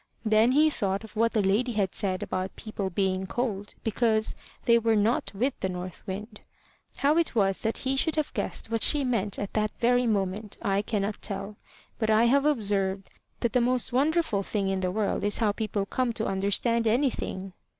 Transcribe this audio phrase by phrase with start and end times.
[0.25, 4.33] Then he thought of what the lady had said about people being cold because
[4.65, 6.41] they were not with the North Wind.
[6.95, 10.57] How it was that he should have guessed what she meant at that very moment
[10.63, 11.55] I cannot tell,
[11.99, 13.11] but I have observed
[13.41, 17.53] that the most wonderful thing in the world is how people come to understand anything.